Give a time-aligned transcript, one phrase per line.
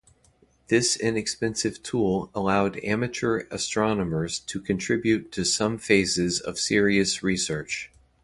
[0.67, 7.91] This inexpensive tool allowed amateur astronomers to contribute to some phases of serious research.